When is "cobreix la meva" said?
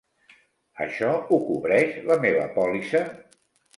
1.49-2.49